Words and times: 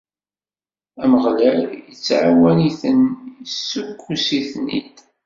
Ameɣlal 1.03 1.59
ittɛawan-iten, 1.93 2.99
issukkus-iten-id. 3.45 4.97